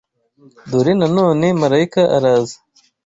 [0.69, 2.57] dore na none marayika araza